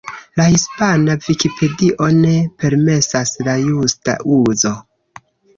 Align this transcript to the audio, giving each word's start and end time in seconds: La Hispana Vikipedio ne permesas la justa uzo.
La 0.39 0.45
Hispana 0.53 1.15
Vikipedio 1.25 2.07
ne 2.23 2.33
permesas 2.65 3.37
la 3.49 3.55
justa 3.69 4.17
uzo. 4.39 4.77